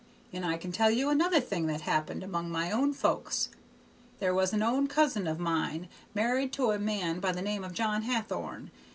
And 0.33 0.43
I 0.43 0.57
can 0.57 0.71
tell 0.71 0.89
you 0.89 1.11
another 1.11 1.39
thing 1.39 1.67
that 1.67 1.81
happened 1.81 2.23
among 2.23 2.49
my 2.49 2.71
own 2.71 2.91
folks. 2.91 3.49
There 4.17 4.33
was 4.33 4.51
an 4.51 4.63
own 4.63 4.87
cousin 4.87 5.27
of 5.27 5.37
mine 5.39 5.89
married 6.15 6.51
to 6.53 6.71
a 6.71 6.79
man 6.79 7.19
by 7.19 7.31
the 7.31 7.41
name 7.43 7.63
of 7.63 7.75
John 7.75 8.01
Hathorn. 8.01 8.71